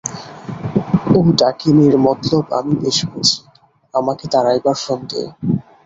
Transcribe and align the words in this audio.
ও 1.09 1.37
ডাকিনীর 1.39 1.95
মৎলব 1.97 2.45
আমি 2.59 2.73
বেশ 2.81 2.97
বুঝি, 3.09 3.37
আমাকে 3.93 4.25
তাড়াইবার 4.27 4.77
ফন্দি! 4.77 5.21